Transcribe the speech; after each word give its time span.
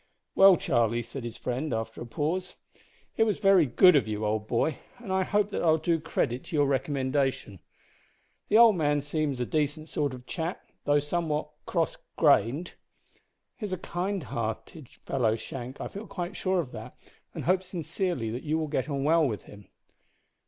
"Well, 0.33 0.57
Charlie," 0.57 1.03
said 1.03 1.23
his 1.23 1.37
friend, 1.37 1.71
after 1.75 2.01
a 2.01 2.07
pause, 2.07 2.55
"it 3.17 3.23
was 3.23 3.37
very 3.37 3.67
good 3.67 3.95
of 3.95 4.07
you, 4.07 4.25
old 4.25 4.47
boy, 4.47 4.79
and 4.97 5.13
I 5.13 5.21
hope 5.21 5.49
that 5.51 5.61
I'll 5.61 5.77
do 5.77 5.99
credit 5.99 6.45
to 6.45 6.55
your 6.55 6.65
recommendation. 6.65 7.59
The 8.47 8.57
old 8.57 8.75
man 8.75 9.01
seems 9.01 9.39
a 9.39 9.45
decent 9.45 9.89
sort 9.89 10.15
of 10.15 10.25
chap, 10.25 10.65
though 10.85 10.97
somewhat 10.97 11.49
cross 11.67 11.97
grained." 12.17 12.73
"He 13.57 13.65
is 13.67 13.75
kind 13.83 14.23
hearted, 14.23 14.89
Shank; 15.37 15.79
I 15.79 15.87
feel 15.87 16.07
quite 16.07 16.35
sure 16.35 16.59
of 16.59 16.71
that, 16.71 16.97
and 17.35 17.43
hope 17.43 17.61
sincerely 17.61 18.31
that 18.31 18.41
you 18.41 18.57
will 18.57 18.67
get 18.67 18.89
on 18.89 19.03
well 19.03 19.27
with 19.27 19.43
him." 19.43 19.67